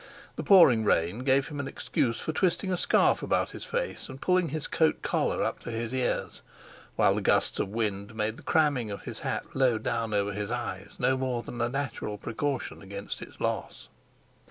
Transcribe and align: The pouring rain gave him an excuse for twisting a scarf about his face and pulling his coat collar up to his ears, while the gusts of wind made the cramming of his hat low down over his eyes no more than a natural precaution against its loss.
The 0.35 0.41
pouring 0.41 0.83
rain 0.83 1.19
gave 1.19 1.49
him 1.49 1.59
an 1.59 1.67
excuse 1.67 2.19
for 2.19 2.31
twisting 2.33 2.73
a 2.73 2.75
scarf 2.75 3.21
about 3.21 3.51
his 3.51 3.65
face 3.65 4.09
and 4.09 4.19
pulling 4.19 4.49
his 4.49 4.65
coat 4.65 5.03
collar 5.03 5.43
up 5.43 5.59
to 5.59 5.69
his 5.69 5.93
ears, 5.93 6.41
while 6.95 7.13
the 7.13 7.21
gusts 7.21 7.59
of 7.59 7.67
wind 7.69 8.15
made 8.15 8.35
the 8.37 8.41
cramming 8.41 8.89
of 8.89 9.03
his 9.03 9.19
hat 9.19 9.53
low 9.55 9.77
down 9.77 10.11
over 10.15 10.33
his 10.33 10.49
eyes 10.49 10.95
no 10.97 11.15
more 11.17 11.43
than 11.43 11.61
a 11.61 11.69
natural 11.69 12.17
precaution 12.17 12.81
against 12.81 13.21
its 13.21 13.39
loss. 13.39 13.89